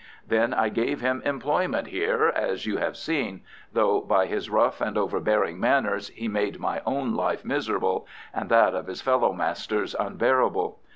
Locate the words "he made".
6.09-6.59